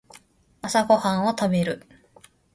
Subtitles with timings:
[0.63, 1.85] 朝ごはんを食べる